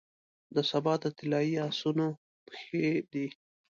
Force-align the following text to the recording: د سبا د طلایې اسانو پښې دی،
د 0.55 0.57
سبا 0.71 0.93
د 1.01 1.05
طلایې 1.17 1.57
اسانو 1.69 2.07
پښې 2.47 2.87
دی، 3.11 3.27